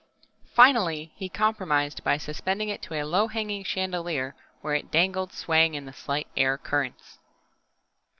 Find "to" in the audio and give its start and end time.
2.81-2.95